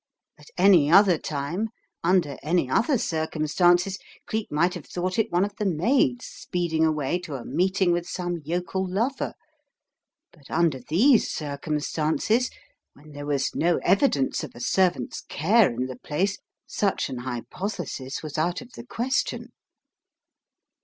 [0.39, 1.67] At any other time,
[2.03, 6.83] under any other circumstances, Cleek might have thought it one of the maids speed ing
[6.83, 9.35] away to a meeting with some yokel lover,
[10.33, 12.49] but under these circumstances,
[12.95, 17.19] when there was no evi dence of a servant's care in the place, such an
[17.19, 19.49] hy pothesis was out of the question.